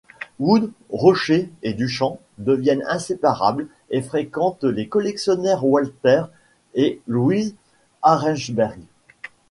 [0.39, 6.23] Wood, Roché et Duchamp deviennent inséparables et fréquentent les collectionneurs Walter
[6.73, 7.53] et Louise
[8.01, 8.79] Arensberg.